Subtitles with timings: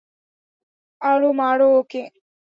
[1.01, 2.03] আরো মার ওকে!